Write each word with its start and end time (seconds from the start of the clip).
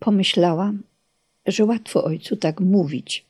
Pomyślała, 0.00 0.72
że 1.46 1.64
łatwo 1.64 2.04
ojcu 2.04 2.36
tak 2.36 2.60
mówić 2.60 3.24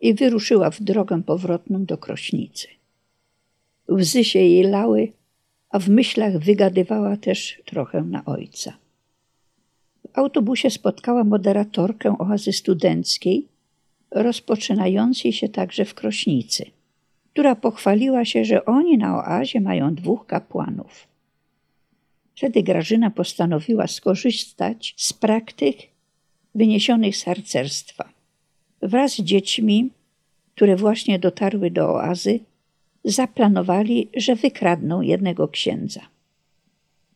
i 0.00 0.14
wyruszyła 0.14 0.70
w 0.70 0.82
drogę 0.82 1.22
powrotną 1.22 1.84
do 1.84 1.98
Krośnicy. 1.98 2.68
Łzy 3.90 4.24
się 4.24 4.38
jej 4.38 4.62
lały, 4.62 5.12
a 5.70 5.78
w 5.78 5.88
myślach 5.88 6.38
wygadywała 6.38 7.16
też 7.16 7.62
trochę 7.64 8.02
na 8.02 8.24
ojca. 8.24 8.72
W 10.02 10.18
autobusie 10.18 10.70
spotkała 10.70 11.24
moderatorkę 11.24 12.18
oazy 12.18 12.52
studenckiej, 12.52 13.48
rozpoczynającej 14.10 15.32
się 15.32 15.48
także 15.48 15.84
w 15.84 15.94
Krośnicy, 15.94 16.64
która 17.32 17.54
pochwaliła 17.54 18.24
się, 18.24 18.44
że 18.44 18.64
oni 18.64 18.98
na 18.98 19.16
oazie 19.16 19.60
mają 19.60 19.94
dwóch 19.94 20.26
kapłanów. 20.26 21.06
Wtedy 22.36 22.62
Grażyna 22.62 23.10
postanowiła 23.10 23.86
skorzystać 23.86 24.94
z 24.96 25.12
praktyk 25.12 25.91
wyniesionych 26.54 27.16
z 27.16 27.24
harcerstwa. 27.24 28.08
Wraz 28.82 29.12
z 29.12 29.22
dziećmi, 29.22 29.90
które 30.54 30.76
właśnie 30.76 31.18
dotarły 31.18 31.70
do 31.70 31.88
oazy, 31.88 32.40
zaplanowali, 33.04 34.08
że 34.16 34.36
wykradną 34.36 35.00
jednego 35.00 35.48
księdza. 35.48 36.00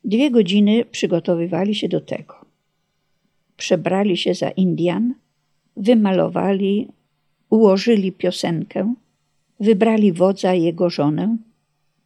Dwie 0.04 0.30
godziny 0.30 0.84
przygotowywali 0.84 1.74
się 1.74 1.88
do 1.88 2.00
tego. 2.00 2.34
Przebrali 3.56 4.16
się 4.16 4.34
za 4.34 4.50
Indian, 4.50 5.14
wymalowali, 5.76 6.88
ułożyli 7.50 8.12
piosenkę, 8.12 8.94
wybrali 9.60 10.12
wodza 10.12 10.54
i 10.54 10.62
jego 10.62 10.90
żonę. 10.90 11.36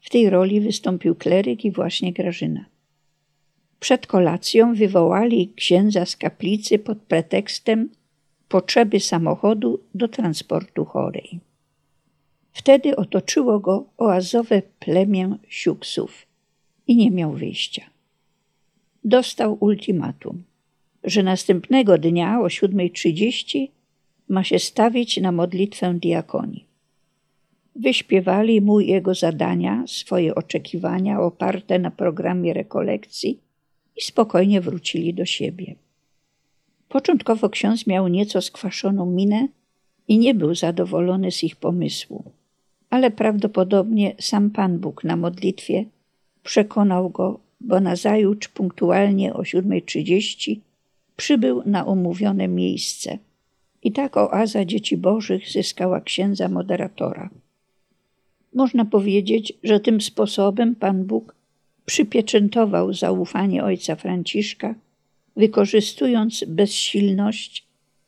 W 0.00 0.10
tej 0.10 0.30
roli 0.30 0.60
wystąpił 0.60 1.14
kleryk 1.14 1.64
i 1.64 1.70
właśnie 1.70 2.12
Grażyna. 2.12 2.64
Przed 3.80 4.06
kolacją 4.06 4.74
wywołali 4.74 5.52
księdza 5.56 6.06
z 6.06 6.16
kaplicy 6.16 6.78
pod 6.78 6.98
pretekstem 6.98 7.88
potrzeby 8.48 9.00
samochodu 9.00 9.80
do 9.94 10.08
transportu 10.08 10.84
chorej. 10.84 11.40
Wtedy 12.52 12.96
otoczyło 12.96 13.60
go 13.60 13.84
oazowe 13.98 14.62
plemię 14.78 15.36
siuksów 15.48 16.26
i 16.86 16.96
nie 16.96 17.10
miał 17.10 17.32
wyjścia. 17.32 17.82
Dostał 19.04 19.56
ultimatum, 19.60 20.42
że 21.04 21.22
następnego 21.22 21.98
dnia 21.98 22.40
o 22.40 22.44
7.30 22.44 23.68
ma 24.28 24.44
się 24.44 24.58
stawić 24.58 25.20
na 25.20 25.32
modlitwę 25.32 25.94
diakonii. 25.94 26.64
Wyśpiewali 27.76 28.60
mu 28.60 28.80
jego 28.80 29.14
zadania, 29.14 29.84
swoje 29.86 30.34
oczekiwania 30.34 31.20
oparte 31.20 31.78
na 31.78 31.90
programie 31.90 32.54
rekolekcji 32.54 33.40
i 34.00 34.02
spokojnie 34.02 34.60
wrócili 34.60 35.14
do 35.14 35.24
siebie. 35.24 35.74
Początkowo 36.88 37.50
ksiądz 37.50 37.86
miał 37.86 38.08
nieco 38.08 38.42
skwaszoną 38.42 39.06
minę 39.06 39.48
i 40.08 40.18
nie 40.18 40.34
był 40.34 40.54
zadowolony 40.54 41.32
z 41.32 41.44
ich 41.44 41.56
pomysłu, 41.56 42.24
ale 42.90 43.10
prawdopodobnie 43.10 44.14
sam 44.20 44.50
Pan 44.50 44.78
Bóg 44.78 45.04
na 45.04 45.16
modlitwie 45.16 45.84
przekonał 46.42 47.10
go, 47.10 47.40
bo 47.60 47.80
nazajutrz 47.80 48.48
punktualnie 48.48 49.34
o 49.34 49.42
7.30 49.42 50.56
przybył 51.16 51.62
na 51.66 51.84
umówione 51.84 52.48
miejsce. 52.48 53.18
I 53.82 53.92
tak 53.92 54.16
oaza 54.16 54.64
dzieci 54.64 54.96
bożych 54.96 55.48
zyskała 55.48 56.00
księdza 56.00 56.48
moderatora. 56.48 57.30
Można 58.54 58.84
powiedzieć, 58.84 59.52
że 59.62 59.80
tym 59.80 60.00
sposobem 60.00 60.74
Pan 60.74 61.04
Bóg 61.04 61.34
przypieczętował 61.90 62.92
zaufanie 62.92 63.64
ojca 63.64 63.96
Franciszka, 63.96 64.74
wykorzystując 65.36 66.44
bezsilność, 66.48 67.66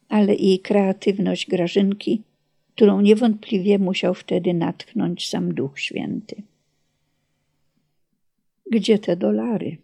ale 0.09 0.35
i 0.35 0.59
kreatywność 0.59 1.47
Grażynki, 1.47 2.23
którą 2.75 3.01
niewątpliwie 3.01 3.79
musiał 3.79 4.15
wtedy 4.15 4.55
natchnąć 4.55 5.29
sam 5.29 5.55
Duch 5.55 5.81
Święty. 5.81 6.43
Gdzie 8.71 8.99
te 8.99 9.17
dolary? 9.17 9.77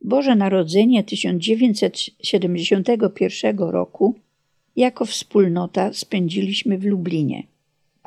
Boże 0.00 0.36
Narodzenie 0.36 1.04
1971 1.04 3.58
roku 3.58 4.14
jako 4.76 5.04
wspólnota 5.04 5.92
spędziliśmy 5.92 6.78
w 6.78 6.84
Lublinie 6.84 7.42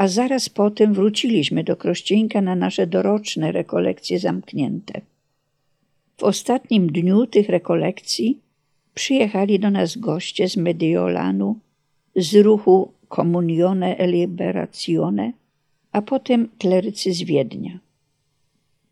a 0.01 0.07
zaraz 0.07 0.49
potem 0.49 0.93
wróciliśmy 0.93 1.63
do 1.63 1.75
Krościenka 1.75 2.41
na 2.41 2.55
nasze 2.55 2.87
doroczne 2.87 3.51
rekolekcje 3.51 4.19
zamknięte. 4.19 5.01
W 6.17 6.23
ostatnim 6.23 6.91
dniu 6.91 7.27
tych 7.27 7.49
rekolekcji 7.49 8.39
przyjechali 8.93 9.59
do 9.59 9.71
nas 9.71 9.97
goście 9.97 10.49
z 10.49 10.57
Mediolanu, 10.57 11.55
z 12.15 12.35
ruchu 12.35 12.91
Comunione 13.15 13.97
e 13.97 14.07
Liberazione, 14.07 15.33
a 15.91 16.01
potem 16.01 16.49
klerycy 16.57 17.13
z 17.13 17.23
Wiednia. 17.23 17.79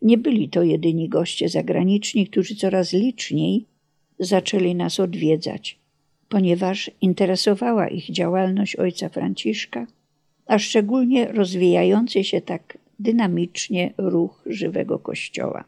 Nie 0.02 0.18
byli 0.18 0.50
to 0.50 0.64
jedyni 0.64 1.10
goście 1.10 1.50
zagraniczni, 1.50 2.28
którzy 2.28 2.56
coraz 2.56 2.94
liczniej 2.94 3.66
zaczęli 4.20 4.76
nas 4.76 5.00
odwiedzać, 5.00 5.80
ponieważ 6.30 6.92
interesowała 7.02 7.88
ich 7.88 8.12
działalność 8.12 8.76
ojca 8.76 9.10
Franciszka– 9.10 9.88
a 10.50 10.60
szczególnie 10.60 11.28
rozwijający 11.28 12.24
się 12.24 12.42
tak 12.42 12.78
dynamicznie 13.00 13.94
ruch 13.98 14.44
żywego 14.46 15.00
Kościoła. 15.00 15.64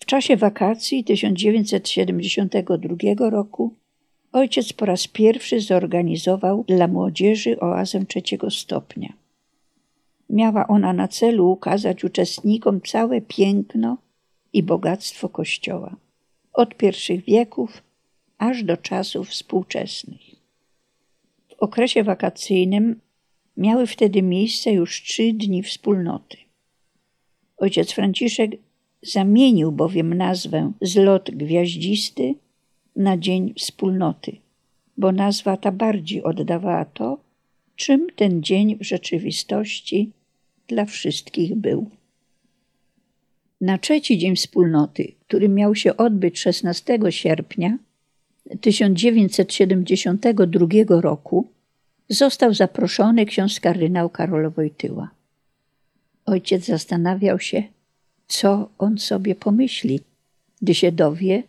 W 0.00 0.06
czasie 0.06 0.36
wakacji 0.36 1.04
1972 1.04 3.30
roku 3.30 3.74
ojciec 4.32 4.72
po 4.72 4.86
raz 4.86 5.08
pierwszy 5.08 5.60
zorganizował 5.60 6.64
dla 6.68 6.88
młodzieży 6.88 7.60
oazę 7.60 8.06
trzeciego 8.06 8.50
stopnia. 8.50 9.12
Miała 10.30 10.66
ona 10.66 10.92
na 10.92 11.08
celu 11.08 11.50
ukazać 11.50 12.04
uczestnikom 12.04 12.80
całe 12.80 13.20
piękno 13.20 13.96
i 14.52 14.62
bogactwo 14.62 15.28
Kościoła, 15.28 15.96
od 16.52 16.74
pierwszych 16.74 17.24
wieków 17.24 17.82
aż 18.38 18.64
do 18.64 18.76
czasów 18.76 19.28
współczesnych. 19.28 20.20
W 21.48 21.54
okresie 21.62 22.04
wakacyjnym 22.04 23.00
Miały 23.60 23.86
wtedy 23.86 24.22
miejsce 24.22 24.72
już 24.72 25.02
trzy 25.02 25.32
dni 25.32 25.62
wspólnoty. 25.62 26.36
Ojciec 27.56 27.92
Franciszek 27.92 28.50
zamienił 29.02 29.72
bowiem 29.72 30.14
nazwę 30.14 30.72
Zlot 30.80 31.30
Gwiaździsty 31.30 32.34
na 32.96 33.16
Dzień 33.16 33.54
Wspólnoty, 33.58 34.36
bo 34.96 35.12
nazwa 35.12 35.56
ta 35.56 35.72
bardziej 35.72 36.22
oddawała 36.22 36.84
to, 36.84 37.20
czym 37.76 38.06
ten 38.16 38.42
dzień 38.42 38.76
w 38.76 38.82
rzeczywistości 38.82 40.10
dla 40.68 40.84
wszystkich 40.84 41.54
był. 41.54 41.90
Na 43.60 43.78
trzeci 43.78 44.18
dzień 44.18 44.36
wspólnoty, 44.36 45.12
który 45.28 45.48
miał 45.48 45.74
się 45.74 45.96
odbyć 45.96 46.38
16 46.38 46.98
sierpnia 47.10 47.78
1972 48.60 51.00
roku, 51.00 51.48
został 52.10 52.54
zaproszony 52.54 53.26
ksiądz 53.26 53.60
kardynał 53.60 54.10
Karol 54.10 54.50
Wojtyła. 54.50 55.10
Ojciec 56.26 56.64
zastanawiał 56.64 57.40
się, 57.40 57.62
co 58.28 58.68
on 58.78 58.98
sobie 58.98 59.34
pomyśli, 59.34 60.00
gdy 60.62 60.74
się 60.74 60.92
dowie, 60.92 61.42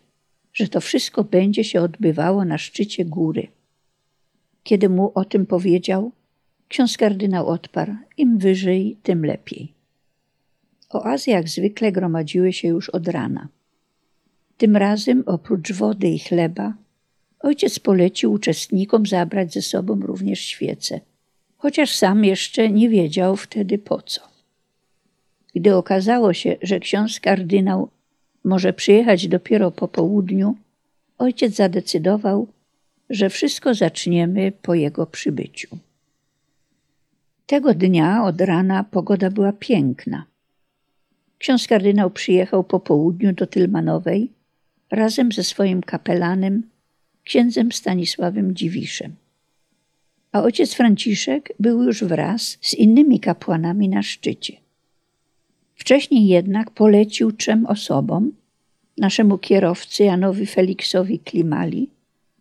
że 0.52 0.68
to 0.68 0.80
wszystko 0.80 1.24
będzie 1.24 1.64
się 1.64 1.80
odbywało 1.80 2.44
na 2.44 2.58
szczycie 2.58 3.04
góry. 3.04 3.48
Kiedy 4.62 4.88
mu 4.88 5.12
o 5.14 5.24
tym 5.24 5.46
powiedział, 5.46 6.12
ksiądz 6.68 6.96
kardynał 6.96 7.48
odparł: 7.48 7.94
im 8.16 8.38
wyżej, 8.38 8.96
tym 9.02 9.26
lepiej. 9.26 9.72
Oazy 10.90 11.30
jak 11.30 11.48
zwykle 11.48 11.92
gromadziły 11.92 12.52
się 12.52 12.68
już 12.68 12.90
od 12.90 13.08
rana. 13.08 13.48
Tym 14.56 14.76
razem 14.76 15.22
oprócz 15.26 15.72
wody 15.72 16.08
i 16.08 16.18
chleba 16.18 16.74
Ojciec 17.42 17.78
polecił 17.78 18.32
uczestnikom 18.32 19.06
zabrać 19.06 19.52
ze 19.52 19.62
sobą 19.62 20.00
również 20.00 20.40
świece, 20.40 21.00
chociaż 21.56 21.94
sam 21.94 22.24
jeszcze 22.24 22.70
nie 22.70 22.88
wiedział 22.88 23.36
wtedy 23.36 23.78
po 23.78 24.02
co. 24.02 24.20
Gdy 25.54 25.76
okazało 25.76 26.32
się, 26.32 26.56
że 26.62 26.80
ksiądz 26.80 27.20
kardynał 27.20 27.88
może 28.44 28.72
przyjechać 28.72 29.28
dopiero 29.28 29.70
po 29.70 29.88
południu, 29.88 30.56
ojciec 31.18 31.54
zadecydował, 31.54 32.48
że 33.10 33.30
wszystko 33.30 33.74
zaczniemy 33.74 34.52
po 34.62 34.74
jego 34.74 35.06
przybyciu. 35.06 35.78
Tego 37.46 37.74
dnia 37.74 38.24
od 38.24 38.40
rana 38.40 38.84
pogoda 38.84 39.30
była 39.30 39.52
piękna. 39.52 40.24
Ksiądz 41.38 41.66
kardynał 41.66 42.10
przyjechał 42.10 42.64
po 42.64 42.80
południu 42.80 43.32
do 43.32 43.46
Tylmanowej 43.46 44.30
razem 44.90 45.32
ze 45.32 45.44
swoim 45.44 45.82
kapelanem 45.82 46.71
księdzem 47.24 47.72
Stanisławem 47.72 48.54
Dziwiszem. 48.54 49.14
A 50.32 50.42
ojciec 50.42 50.74
Franciszek 50.74 51.52
był 51.60 51.82
już 51.82 52.04
wraz 52.04 52.58
z 52.60 52.74
innymi 52.74 53.20
kapłanami 53.20 53.88
na 53.88 54.02
szczycie. 54.02 54.56
Wcześniej 55.74 56.26
jednak 56.26 56.70
polecił 56.70 57.32
trzem 57.32 57.66
osobom, 57.66 58.32
naszemu 58.98 59.38
kierowcy 59.38 60.04
Janowi 60.04 60.46
Feliksowi 60.46 61.18
Klimali, 61.18 61.88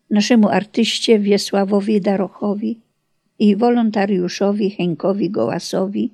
naszemu 0.09 0.49
artyście 0.49 1.19
Wiesławowi 1.19 2.01
Darochowi 2.01 2.79
i 3.39 3.55
wolontariuszowi 3.55 4.69
Henkowi 4.69 5.29
Gołasowi, 5.29 6.11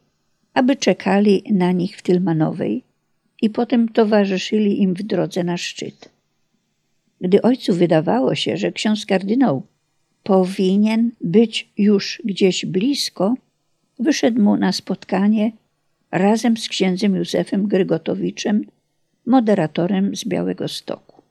aby 0.54 0.76
czekali 0.76 1.44
na 1.52 1.72
nich 1.72 1.98
w 1.98 2.02
Tylmanowej 2.02 2.84
i 3.42 3.50
potem 3.50 3.90
towarzyszyli 3.90 4.82
im 4.82 4.94
w 4.94 5.04
drodze 5.04 5.44
na 5.44 5.58
szczyt. 5.58 6.17
Gdy 7.22 7.42
ojcu 7.42 7.74
wydawało 7.74 8.36
się, 8.36 8.58
że 8.58 8.72
ksiądz 8.72 9.06
kardynał 9.06 9.64
powinien 10.24 11.12
być 11.22 11.70
już 11.78 12.22
gdzieś 12.26 12.66
blisko, 12.66 13.36
wyszedł 14.00 14.42
mu 14.42 14.58
na 14.58 14.72
spotkanie 14.72 15.52
razem 16.12 16.58
z 16.58 16.68
księdzem 16.70 17.16
Józefem 17.16 17.68
Grygotowiczem, 17.68 18.66
moderatorem 19.26 20.16
z 20.16 20.26
Białego 20.26 20.68
Stoku. 20.68 21.22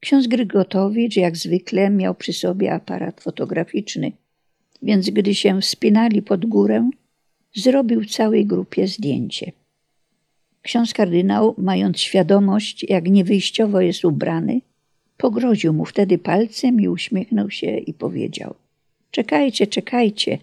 Ksiądz 0.00 0.26
Grygotowicz 0.26 1.16
jak 1.16 1.36
zwykle 1.36 1.90
miał 1.90 2.14
przy 2.14 2.32
sobie 2.32 2.72
aparat 2.72 3.20
fotograficzny, 3.20 4.12
więc 4.82 5.10
gdy 5.10 5.34
się 5.34 5.60
wspinali 5.60 6.22
pod 6.22 6.46
górę, 6.46 6.90
zrobił 7.54 8.04
całej 8.04 8.46
grupie 8.46 8.88
zdjęcie. 8.88 9.52
Ksiądz 10.62 10.94
kardynał, 10.94 11.54
mając 11.58 12.00
świadomość, 12.00 12.86
jak 12.88 13.10
niewyjściowo 13.10 13.80
jest 13.80 14.04
ubrany, 14.04 14.60
pogroził 15.16 15.72
mu 15.72 15.84
wtedy 15.84 16.18
palcem 16.18 16.80
i 16.80 16.88
uśmiechnął 16.88 17.50
się 17.50 17.76
i 17.76 17.94
powiedział: 17.94 18.54
Czekajcie, 19.10 19.66
czekajcie, 19.66 20.38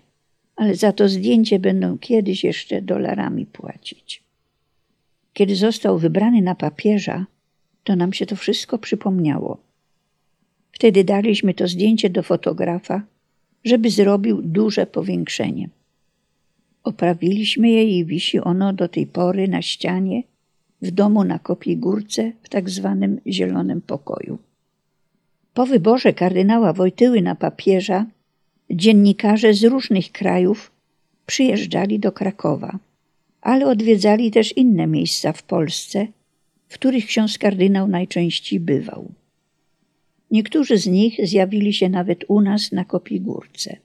ale 0.56 0.76
za 0.76 0.92
to 0.92 1.10
zdjęcie 1.10 1.60
będą 1.60 1.98
kiedyś 1.98 2.44
jeszcze 2.44 2.82
dolarami 2.82 3.46
płacić. 3.46 4.24
Kiedy 5.34 5.56
został 5.56 6.00
wybrany 6.00 6.42
na 6.42 6.56
papieża, 6.56 7.26
to 7.84 7.96
nam 7.96 8.14
się 8.14 8.26
to 8.26 8.36
wszystko 8.36 8.78
przypomniało. 8.78 9.58
Wtedy 10.72 11.04
daliśmy 11.04 11.54
to 11.54 11.68
zdjęcie 11.68 12.10
do 12.10 12.24
fotografa, 12.24 13.02
żeby 13.66 13.90
zrobił 13.90 14.42
duże 14.42 14.86
powiększenie. 14.86 15.70
Oprawiliśmy 16.88 17.70
je 17.70 17.84
i 17.84 18.06
wisi 18.06 18.40
ono 18.40 18.74
do 18.74 18.88
tej 18.88 19.08
pory 19.08 19.48
na 19.48 19.62
ścianie 19.62 20.24
w 20.82 20.92
domu 20.92 21.24
na 21.24 21.40
Kopii 21.40 21.78
Górce 21.78 22.32
w 22.44 22.50
tak 22.50 22.70
zwanym 22.70 23.20
zielonym 23.28 23.82
pokoju. 23.82 24.38
Po 25.54 25.66
wyborze 25.66 26.14
kardynała 26.14 26.74
Wojtyły 26.74 27.22
na 27.22 27.36
papieża 27.36 28.06
dziennikarze 28.70 29.54
z 29.54 29.64
różnych 29.64 30.12
krajów 30.12 30.72
przyjeżdżali 31.26 32.00
do 32.00 32.12
Krakowa, 32.12 32.80
ale 33.42 33.68
odwiedzali 33.68 34.32
też 34.32 34.58
inne 34.58 34.88
miejsca 34.88 35.34
w 35.34 35.44
Polsce, 35.44 36.08
w 36.70 36.74
których 36.74 37.06
ksiądz 37.06 37.38
kardynał 37.38 37.88
najczęściej 37.88 38.60
bywał. 38.60 39.12
Niektórzy 40.32 40.78
z 40.78 40.88
nich 40.88 41.20
zjawili 41.24 41.74
się 41.74 41.90
nawet 41.90 42.26
u 42.28 42.42
nas 42.42 42.72
na 42.72 42.86
Kopigórce. 42.86 43.78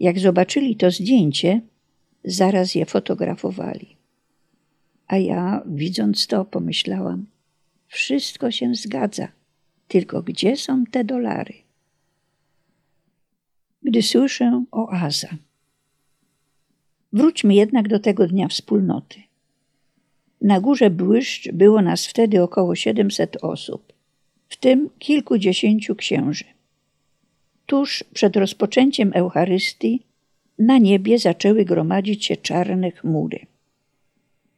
Jak 0.00 0.18
zobaczyli 0.18 0.76
to 0.76 0.90
zdjęcie, 0.90 1.60
zaraz 2.24 2.74
je 2.74 2.86
fotografowali. 2.86 3.96
A 5.06 5.16
ja, 5.16 5.62
widząc 5.66 6.26
to, 6.26 6.44
pomyślałam: 6.44 7.26
Wszystko 7.88 8.50
się 8.50 8.74
zgadza, 8.74 9.28
tylko 9.88 10.22
gdzie 10.22 10.56
są 10.56 10.84
te 10.86 11.04
dolary? 11.04 11.54
Gdy 13.82 14.02
słyszę 14.02 14.64
oaza. 14.70 15.28
Wróćmy 17.12 17.54
jednak 17.54 17.88
do 17.88 17.98
tego 17.98 18.26
dnia 18.26 18.48
wspólnoty. 18.48 19.22
Na 20.40 20.60
górze 20.60 20.90
Błyszcz 20.90 21.52
było 21.52 21.82
nas 21.82 22.06
wtedy 22.06 22.42
około 22.42 22.74
700 22.74 23.36
osób, 23.44 23.92
w 24.48 24.56
tym 24.56 24.90
kilkudziesięciu 24.98 25.96
księży. 25.96 26.44
Tuż 27.66 28.04
przed 28.14 28.36
rozpoczęciem 28.36 29.10
Eucharystii 29.14 30.02
na 30.58 30.78
niebie 30.78 31.18
zaczęły 31.18 31.64
gromadzić 31.64 32.26
się 32.26 32.36
czarne 32.36 32.90
chmury. 32.90 33.46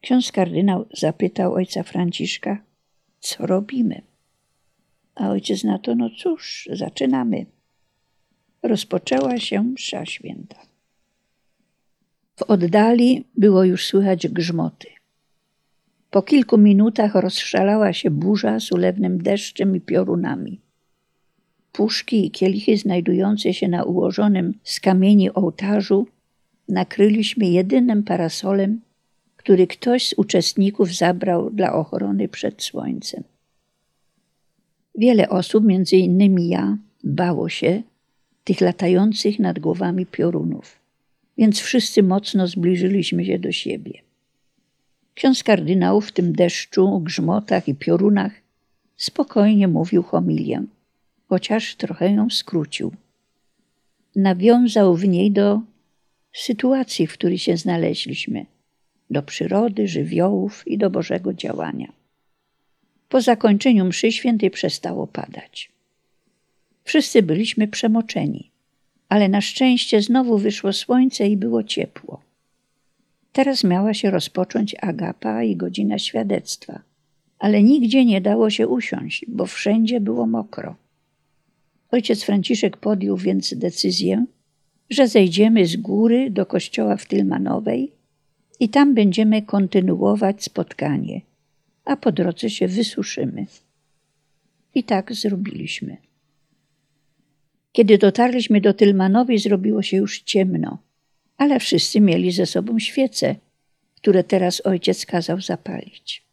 Ksiądz 0.01 0.31
kardynał 0.31 0.85
zapytał 0.93 1.53
ojca 1.53 1.83
Franciszka, 1.83 2.57
co 3.19 3.45
robimy? 3.45 4.01
A 5.15 5.29
ojciec 5.29 5.63
na 5.63 5.79
to, 5.79 5.95
no 5.95 6.09
cóż, 6.17 6.69
zaczynamy. 6.73 7.45
Rozpoczęła 8.63 9.39
się 9.39 9.63
msza 9.63 10.05
święta. 10.05 10.57
W 12.35 12.41
oddali 12.41 13.23
było 13.35 13.63
już 13.63 13.85
słychać 13.85 14.27
grzmoty. 14.27 14.87
Po 16.11 16.21
kilku 16.21 16.57
minutach 16.57 17.15
rozszalała 17.15 17.93
się 17.93 18.09
burza 18.11 18.59
z 18.59 18.71
ulewnym 18.71 19.17
deszczem 19.17 19.75
i 19.75 19.81
piorunami. 19.81 20.61
Puszki 21.77 22.25
i 22.25 22.31
kielichy 22.31 22.77
znajdujące 22.77 23.53
się 23.53 23.67
na 23.67 23.83
ułożonym 23.83 24.53
z 24.63 24.79
kamieni 24.79 25.33
ołtarzu 25.33 26.07
nakryliśmy 26.69 27.45
jedynym 27.45 28.03
parasolem, 28.03 28.81
który 29.35 29.67
ktoś 29.67 30.07
z 30.07 30.13
uczestników 30.13 30.95
zabrał 30.95 31.49
dla 31.49 31.73
ochrony 31.73 32.27
przed 32.27 32.63
słońcem. 32.63 33.23
Wiele 34.95 35.29
osób, 35.29 35.65
między 35.65 35.95
innymi 35.95 36.47
ja, 36.47 36.77
bało 37.03 37.49
się 37.49 37.81
tych 38.43 38.61
latających 38.61 39.39
nad 39.39 39.59
głowami 39.59 40.05
piorunów, 40.05 40.79
więc 41.37 41.59
wszyscy 41.59 42.03
mocno 42.03 42.47
zbliżyliśmy 42.47 43.25
się 43.25 43.39
do 43.39 43.51
siebie. 43.51 44.01
Ksiądz 45.13 45.43
kardynał 45.43 46.01
w 46.01 46.11
tym 46.11 46.33
deszczu, 46.33 46.99
grzmotach 46.99 47.67
i 47.67 47.75
piorunach 47.75 48.31
spokojnie 48.95 49.67
mówił 49.67 50.03
homilię 50.03 50.63
chociaż 51.27 51.75
trochę 51.75 52.11
ją 52.13 52.29
skrócił. 52.29 52.91
Nawiązał 54.15 54.95
w 54.95 55.07
niej 55.07 55.31
do 55.31 55.61
sytuacji, 56.33 57.07
w 57.07 57.13
której 57.13 57.37
się 57.37 57.57
znaleźliśmy, 57.57 58.45
do 59.09 59.23
przyrody, 59.23 59.87
żywiołów 59.87 60.67
i 60.67 60.77
do 60.77 60.89
Bożego 60.89 61.33
działania. 61.33 61.91
Po 63.09 63.21
zakończeniu 63.21 63.85
mszy 63.85 64.11
świętej 64.11 64.51
przestało 64.51 65.07
padać. 65.07 65.71
Wszyscy 66.83 67.23
byliśmy 67.23 67.67
przemoczeni, 67.67 68.51
ale 69.09 69.29
na 69.29 69.41
szczęście 69.41 70.01
znowu 70.01 70.37
wyszło 70.37 70.73
słońce 70.73 71.27
i 71.27 71.37
było 71.37 71.63
ciepło. 71.63 72.21
Teraz 73.31 73.63
miała 73.63 73.93
się 73.93 74.11
rozpocząć 74.11 74.75
agapa 74.81 75.43
i 75.43 75.55
godzina 75.55 75.99
świadectwa, 75.99 76.81
ale 77.39 77.63
nigdzie 77.63 78.05
nie 78.05 78.21
dało 78.21 78.49
się 78.49 78.67
usiąść, 78.67 79.25
bo 79.27 79.45
wszędzie 79.45 79.99
było 80.01 80.27
mokro. 80.27 80.75
Ojciec 81.91 82.23
Franciszek 82.23 82.77
podjął 82.77 83.17
więc 83.17 83.53
decyzję, 83.53 84.25
że 84.89 85.07
zejdziemy 85.07 85.67
z 85.67 85.75
góry 85.75 86.29
do 86.31 86.45
kościoła 86.45 86.97
w 86.97 87.05
Tylmanowej 87.05 87.91
i 88.59 88.69
tam 88.69 88.93
będziemy 88.93 89.41
kontynuować 89.41 90.43
spotkanie, 90.43 91.21
a 91.85 91.97
po 91.97 92.11
drodze 92.11 92.49
się 92.49 92.67
wysuszymy. 92.67 93.45
I 94.75 94.83
tak 94.83 95.13
zrobiliśmy. 95.13 95.97
Kiedy 97.71 97.97
dotarliśmy 97.97 98.61
do 98.61 98.73
Tylmanowej, 98.73 99.39
zrobiło 99.39 99.81
się 99.81 99.97
już 99.97 100.21
ciemno, 100.21 100.77
ale 101.37 101.59
wszyscy 101.59 102.01
mieli 102.01 102.31
ze 102.31 102.45
sobą 102.45 102.79
świece, 102.79 103.35
które 103.95 104.23
teraz 104.23 104.65
ojciec 104.65 105.05
kazał 105.05 105.41
zapalić. 105.41 106.23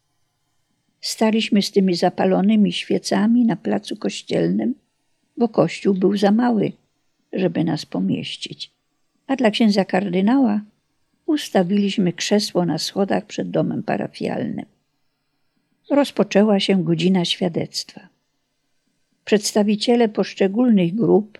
Staliśmy 1.01 1.61
z 1.61 1.71
tymi 1.71 1.95
zapalonymi 1.95 2.73
świecami 2.73 3.45
na 3.45 3.55
placu 3.55 3.97
kościelnym 3.97 4.75
bo 5.37 5.47
kościół 5.47 5.93
był 5.93 6.17
za 6.17 6.31
mały, 6.31 6.71
żeby 7.33 7.63
nas 7.63 7.85
pomieścić. 7.85 8.71
A 9.27 9.35
dla 9.35 9.51
księdza 9.51 9.85
kardynała 9.85 10.61
ustawiliśmy 11.25 12.13
krzesło 12.13 12.65
na 12.65 12.77
schodach 12.77 13.25
przed 13.25 13.49
domem 13.49 13.83
parafialnym. 13.83 14.65
Rozpoczęła 15.89 16.59
się 16.59 16.83
godzina 16.83 17.25
świadectwa. 17.25 18.01
Przedstawiciele 19.25 20.09
poszczególnych 20.09 20.95
grup, 20.95 21.39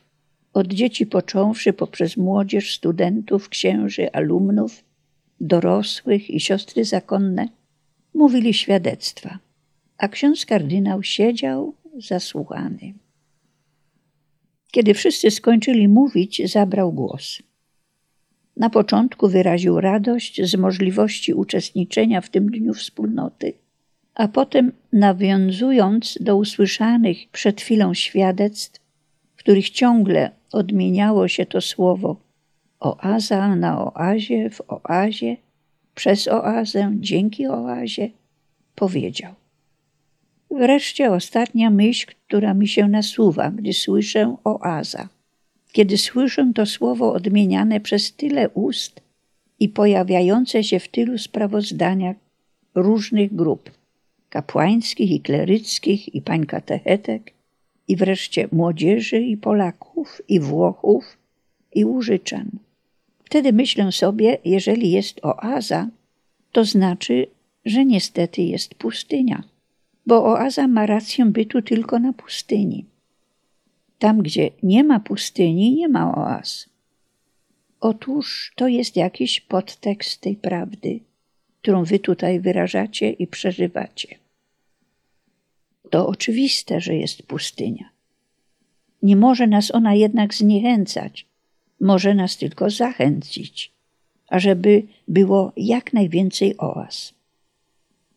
od 0.54 0.68
dzieci 0.68 1.06
począwszy 1.06 1.74
poprzez 1.74 2.18
młodzież, 2.18 2.76
studentów, 2.76 3.50
księży, 3.50 4.12
alumnów, 4.12 4.84
dorosłych 5.42 6.30
i 6.30 6.40
siostry 6.40 6.86
zakonne, 6.86 7.48
mówili 8.14 8.54
świadectwa, 8.54 9.40
a 9.98 10.08
ksiądz 10.08 10.46
kardynał 10.46 11.04
siedział 11.04 11.74
zasłuchany. 12.00 12.94
Kiedy 14.76 14.94
wszyscy 14.94 15.32
skończyli 15.32 15.88
mówić, 15.88 16.52
zabrał 16.52 16.94
głos. 16.94 17.42
Na 18.58 18.70
początku 18.70 19.28
wyraził 19.28 19.80
radość 19.82 20.42
z 20.42 20.56
możliwości 20.56 21.34
uczestniczenia 21.34 22.22
w 22.22 22.30
tym 22.30 22.52
dniu 22.52 22.74
wspólnoty, 22.74 23.54
a 24.16 24.28
potem, 24.28 24.72
nawiązując 24.94 26.18
do 26.22 26.38
usłyszanych 26.38 27.18
przed 27.32 27.62
chwilą 27.62 27.94
świadectw, 27.94 28.82
w 29.36 29.40
których 29.40 29.70
ciągle 29.70 30.32
odmieniało 30.52 31.28
się 31.28 31.46
to 31.46 31.62
słowo 31.62 32.22
oaza 32.80 33.56
na 33.56 33.82
oazie, 33.82 34.50
w 34.50 34.62
oazie, 34.68 35.38
przez 35.96 36.28
oazę, 36.28 36.92
dzięki 37.00 37.48
oazie, 37.48 38.10
powiedział: 38.76 39.34
Wreszcie 40.58 41.12
ostatnia 41.12 41.70
myśl, 41.70 42.08
która 42.28 42.54
mi 42.54 42.68
się 42.68 42.88
nasuwa, 42.88 43.52
gdy 43.52 43.74
słyszę 43.74 44.36
oaza. 44.44 45.10
Kiedy 45.72 45.98
słyszę 45.98 46.52
to 46.56 46.66
słowo 46.66 47.14
odmieniane 47.14 47.80
przez 47.80 48.14
tyle 48.14 48.50
ust 48.50 49.02
i 49.60 49.70
pojawiające 49.70 50.64
się 50.64 50.80
w 50.80 50.88
tylu 50.88 51.18
sprawozdaniach 51.18 52.18
różnych 52.76 53.36
grup 53.36 53.72
kapłańskich 54.30 55.12
i 55.12 55.22
kleryckich 55.22 56.16
i 56.16 56.22
pań 56.22 56.46
katechetek 56.46 57.34
i 57.88 57.96
wreszcie 57.96 58.48
młodzieży 58.52 59.20
i 59.20 59.38
Polaków 59.38 60.22
i 60.28 60.40
Włochów 60.40 61.18
i 61.74 61.86
Łużyczan. 61.86 62.50
Wtedy 63.24 63.54
myślę 63.54 63.92
sobie, 63.92 64.38
jeżeli 64.46 64.92
jest 64.92 65.20
oaza, 65.26 65.90
to 66.52 66.66
znaczy, 66.66 67.28
że 67.66 67.86
niestety 67.86 68.42
jest 68.42 68.76
pustynia, 68.76 69.44
bo 70.06 70.26
oaza 70.26 70.68
ma 70.68 70.86
rację 70.86 71.26
bytu 71.26 71.62
tylko 71.62 72.00
na 72.00 72.14
pustyni. 72.14 72.86
Tam, 74.00 74.22
gdzie 74.22 74.50
nie 74.64 74.84
ma 74.84 75.00
pustyni, 75.00 75.76
nie 75.76 75.88
ma 75.88 76.16
oaz. 76.16 76.70
Otóż 77.80 78.54
to 78.56 78.68
jest 78.68 78.96
jakiś 78.96 79.42
podtekst 79.42 80.22
tej 80.22 80.36
prawdy, 80.36 81.00
którą 81.62 81.84
wy 81.84 82.00
tutaj 82.00 82.40
wyrażacie 82.40 83.10
i 83.12 83.28
przeżywacie. 83.28 84.16
To 85.90 86.08
oczywiste, 86.08 86.82
że 86.82 86.96
jest 86.96 87.24
pustynia. 87.24 87.90
Nie 89.04 89.16
może 89.16 89.48
nas 89.48 89.72
ona 89.72 89.94
jednak 89.94 90.34
zniechęcać, 90.34 91.26
może 91.80 92.16
nas 92.16 92.38
tylko 92.38 92.70
zachęcić, 92.70 93.72
ażeby 94.28 94.84
było 95.08 95.52
jak 95.58 95.94
najwięcej 95.94 96.58
oaz. 96.58 97.15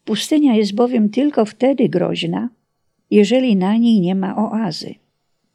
Pustynia 0.09 0.55
jest 0.55 0.75
bowiem 0.75 1.11
tylko 1.11 1.45
wtedy 1.45 1.89
groźna, 1.89 2.49
jeżeli 3.11 3.57
na 3.57 3.77
niej 3.77 4.01
nie 4.01 4.15
ma 4.15 4.37
oazy, 4.37 4.95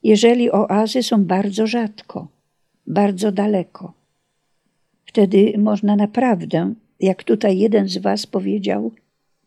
jeżeli 0.04 0.52
oazy 0.52 1.04
są 1.04 1.26
bardzo 1.26 1.68
rzadko, 1.68 2.28
bardzo 2.88 3.32
daleko. 3.32 3.94
Wtedy 5.06 5.54
można 5.58 5.96
naprawdę, 5.96 6.74
jak 7.00 7.24
tutaj 7.24 7.58
jeden 7.58 7.88
z 7.88 7.98
Was 7.98 8.28
powiedział, 8.28 8.92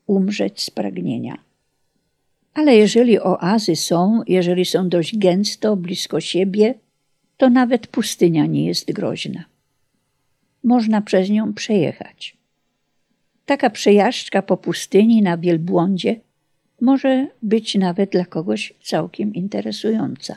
umrzeć 0.06 0.62
z 0.62 0.70
pragnienia. 0.70 1.38
Ale 2.54 2.76
jeżeli 2.76 3.20
oazy 3.20 3.76
są, 3.76 4.22
jeżeli 4.26 4.64
są 4.64 4.88
dość 4.88 5.18
gęsto, 5.18 5.76
blisko 5.76 6.20
siebie, 6.20 6.75
to 7.36 7.50
nawet 7.50 7.86
pustynia 7.86 8.46
nie 8.46 8.66
jest 8.66 8.92
groźna. 8.92 9.44
Można 10.64 11.00
przez 11.00 11.30
nią 11.30 11.54
przejechać. 11.54 12.36
Taka 13.46 13.70
przejażdżka 13.70 14.42
po 14.42 14.56
pustyni 14.56 15.22
na 15.22 15.38
wielbłądzie 15.38 16.20
może 16.80 17.26
być 17.42 17.74
nawet 17.74 18.10
dla 18.10 18.24
kogoś 18.24 18.74
całkiem 18.82 19.34
interesująca. 19.34 20.36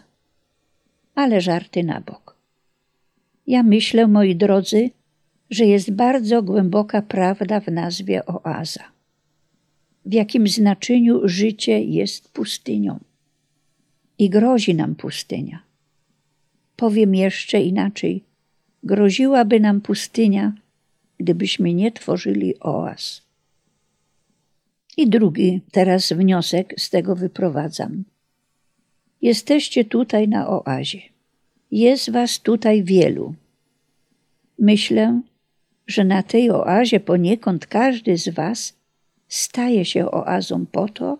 Ale 1.15 1.41
żarty 1.41 1.83
na 1.83 2.01
bok. 2.01 2.35
Ja 3.47 3.63
myślę, 3.63 4.07
moi 4.07 4.35
drodzy, 4.35 4.89
że 5.49 5.65
jest 5.65 5.91
bardzo 5.91 6.43
głęboka 6.43 7.01
prawda 7.01 7.59
w 7.59 7.67
nazwie 7.67 8.25
oaza. 8.25 8.83
W 10.05 10.13
jakim 10.13 10.47
znaczeniu 10.47 11.21
życie 11.23 11.83
jest 11.83 12.31
pustynią. 12.31 12.99
I 14.19 14.29
grozi 14.29 14.75
nam 14.75 14.95
pustynia. 14.95 15.59
Powiem 16.75 17.15
jeszcze 17.15 17.61
inaczej. 17.61 18.23
Groziłaby 18.83 19.59
nam 19.59 19.81
pustynia, 19.81 20.53
gdybyśmy 21.19 21.73
nie 21.73 21.91
tworzyli 21.91 22.59
oaz. 22.59 23.21
I 24.97 25.07
drugi 25.07 25.61
teraz 25.71 26.13
wniosek 26.13 26.73
z 26.77 26.89
tego 26.89 27.15
wyprowadzam. 27.15 28.03
Jesteście 29.21 29.85
tutaj 29.85 30.27
na 30.27 30.49
oazie. 30.49 31.01
Jest 31.71 32.11
was 32.11 32.39
tutaj 32.39 32.83
wielu. 32.83 33.33
Myślę, 34.59 35.21
że 35.87 36.03
na 36.03 36.23
tej 36.23 36.51
oazie 36.51 36.99
poniekąd 36.99 37.67
każdy 37.67 38.17
z 38.17 38.29
was 38.29 38.73
staje 39.27 39.85
się 39.85 40.11
oazą 40.11 40.65
po 40.65 40.89
to, 40.89 41.17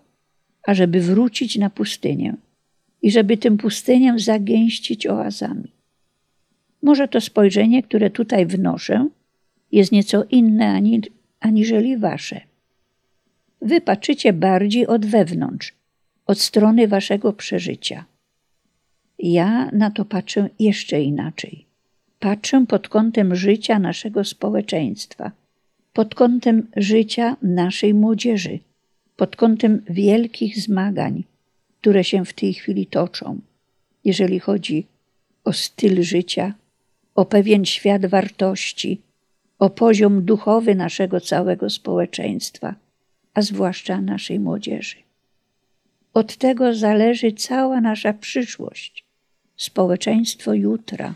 ażeby 0.63 1.01
wrócić 1.01 1.57
na 1.57 1.69
pustynię 1.69 2.35
i 3.01 3.11
żeby 3.11 3.37
tę 3.37 3.57
pustynię 3.57 4.19
zagęścić 4.19 5.07
oazami. 5.07 5.71
Może 6.81 7.07
to 7.07 7.21
spojrzenie, 7.21 7.83
które 7.83 8.09
tutaj 8.09 8.45
wnoszę, 8.45 9.07
jest 9.71 9.91
nieco 9.91 10.23
inne 10.23 10.71
ani, 10.71 11.01
aniżeli 11.39 11.97
wasze. 11.97 12.41
Wy 13.61 13.81
patrzycie 13.81 14.33
bardziej 14.33 14.87
od 14.87 15.05
wewnątrz, 15.05 15.73
od 16.25 16.39
strony 16.39 16.87
waszego 16.87 17.33
przeżycia. 17.33 18.05
Ja 19.19 19.69
na 19.73 19.91
to 19.91 20.05
patrzę 20.05 20.49
jeszcze 20.59 21.01
inaczej. 21.01 21.65
Patrzę 22.19 22.65
pod 22.67 22.89
kątem 22.89 23.35
życia 23.35 23.79
naszego 23.79 24.23
społeczeństwa, 24.23 25.31
pod 25.93 26.15
kątem 26.15 26.67
życia 26.75 27.37
naszej 27.41 27.93
młodzieży, 27.93 28.59
pod 29.15 29.35
kątem 29.35 29.81
wielkich 29.89 30.59
zmagań, 30.61 31.23
które 31.81 32.03
się 32.03 32.25
w 32.25 32.33
tej 32.33 32.53
chwili 32.53 32.85
toczą, 32.85 33.39
jeżeli 34.05 34.39
chodzi 34.39 34.85
o 35.43 35.53
styl 35.53 36.03
życia, 36.03 36.53
o 37.15 37.25
pewien 37.25 37.65
świat 37.65 38.05
wartości, 38.05 39.01
o 39.59 39.69
poziom 39.69 40.25
duchowy 40.25 40.75
naszego 40.75 41.21
całego 41.21 41.69
społeczeństwa, 41.69 42.75
a 43.33 43.41
zwłaszcza 43.41 44.01
naszej 44.01 44.39
młodzieży. 44.39 44.95
Od 46.13 46.37
tego 46.37 46.75
zależy 46.75 47.31
cała 47.31 47.81
nasza 47.81 48.13
przyszłość, 48.13 49.05
społeczeństwo 49.57 50.53
jutra. 50.53 51.15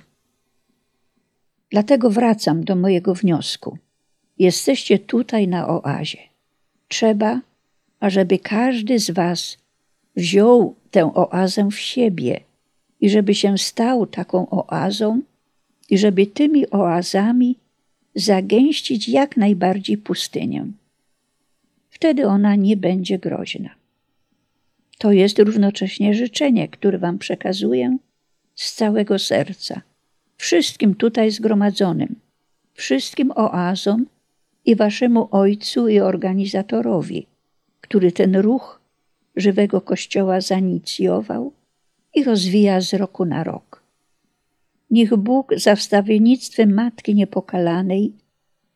Dlatego 1.70 2.10
wracam 2.10 2.64
do 2.64 2.76
mojego 2.76 3.14
wniosku. 3.14 3.78
Jesteście 4.40 5.00
tutaj 5.00 5.48
na 5.48 5.68
oazie. 5.68 6.18
Trzeba, 6.88 7.42
ażeby 8.00 8.40
każdy 8.40 9.00
z 9.00 9.12
Was 9.12 9.58
wziął 10.16 10.76
tę 10.92 11.14
oazę 11.14 11.70
w 11.72 11.80
siebie 11.80 12.40
i 13.02 13.10
żeby 13.10 13.36
się 13.36 13.58
stał 13.58 14.08
taką 14.08 14.50
oazą 14.50 15.22
i 15.90 15.98
żeby 15.98 16.26
tymi 16.26 16.70
oazami 16.70 17.58
zagęścić 18.16 19.10
jak 19.10 19.38
najbardziej 19.38 19.98
pustynię. 19.98 20.68
Wtedy 21.90 22.28
ona 22.28 22.56
nie 22.56 22.78
będzie 22.78 23.20
groźna. 23.20 23.70
To 24.98 25.12
jest 25.12 25.40
równocześnie 25.40 26.14
życzenie, 26.14 26.68
które 26.68 26.98
Wam 26.98 27.18
przekazuję 27.18 27.98
z 28.56 28.74
całego 28.74 29.20
serca, 29.20 29.82
wszystkim 30.38 30.96
tutaj 30.96 31.32
zgromadzonym, 31.32 32.16
wszystkim 32.74 33.32
oazom 33.36 34.06
i 34.66 34.76
Waszemu 34.76 35.28
Ojcu 35.32 35.88
i 35.88 36.00
organizatorowi, 36.00 37.28
który 37.82 38.12
ten 38.12 38.36
ruch 38.36 38.82
żywego 39.36 39.82
Kościoła 39.82 40.42
zainicjował 40.42 41.54
i 42.16 42.24
rozwija 42.24 42.82
z 42.82 42.94
roku 42.94 43.26
na 43.26 43.44
rok. 43.44 43.73
Niech 44.94 45.16
Bóg 45.18 45.54
za 45.58 45.76
wstawiennictwem 45.76 46.74
Matki 46.74 47.16
Niepokalanej 47.16 48.14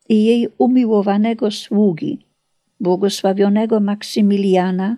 i 0.09 0.25
jej 0.25 0.47
umiłowanego 0.57 1.51
sługi, 1.51 2.25
błogosławionego 2.79 3.79
Maksymiliana, 3.79 4.97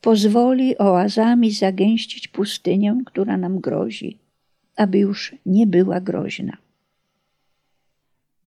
pozwoli 0.00 0.78
oazami 0.78 1.50
zagęścić 1.50 2.28
pustynię, 2.28 2.98
która 3.06 3.36
nam 3.36 3.60
grozi, 3.60 4.18
aby 4.76 4.98
już 4.98 5.34
nie 5.46 5.66
była 5.66 6.00
groźna. 6.00 6.56